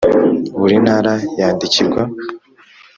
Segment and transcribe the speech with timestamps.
[0.59, 2.01] Buri ntara yandikirwa